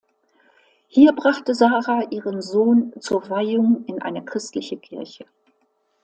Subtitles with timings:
[0.87, 5.27] Hier brachte Sara ihren Sohn zur Weihung in eine christliche Kirche.